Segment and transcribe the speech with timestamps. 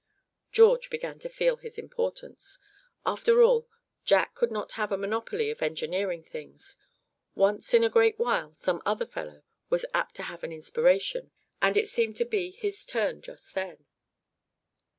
[0.51, 2.57] George began to feel his importance.
[3.05, 3.67] After all,
[4.03, 6.75] Jack could not have a monopoly of engineering things;
[7.35, 11.29] once in a great while some other fellow was apt to have an inspiration;
[11.61, 13.85] and it seemed to be his turn just then.